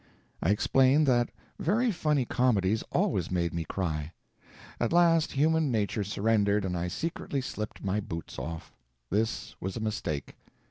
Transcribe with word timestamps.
I 0.41 0.49
explained 0.49 1.05
that 1.05 1.29
very 1.59 1.91
funny 1.91 2.25
comedies 2.25 2.83
always 2.91 3.29
made 3.29 3.53
me 3.53 3.65
cry. 3.65 4.13
At 4.79 4.91
last 4.91 5.33
human 5.33 5.69
nature 5.69 6.03
surrendered, 6.03 6.65
and 6.65 6.75
I 6.75 6.87
secretly 6.87 7.39
slipped 7.41 7.85
my 7.85 7.99
boots 7.99 8.39
off. 8.39 8.73
This 9.11 9.55
was 9.61 9.77
a 9.77 9.79
mistake. 9.79 10.35